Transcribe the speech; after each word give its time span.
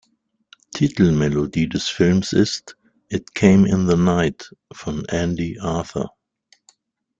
Titelmelodie 0.73 1.69
des 1.69 1.87
Films 1.89 2.33
ist: 2.33 2.75
"It 3.07 3.35
Came 3.35 3.67
in 3.69 3.85
the 3.87 3.95
Night" 3.97 4.51
von 4.73 5.05
Andy 5.05 5.59
Arthur. 5.61 6.09